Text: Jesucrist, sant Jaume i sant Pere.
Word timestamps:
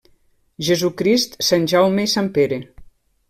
Jesucrist, 0.69 1.37
sant 1.49 1.69
Jaume 1.73 2.07
i 2.09 2.13
sant 2.17 2.31
Pere. 2.39 2.59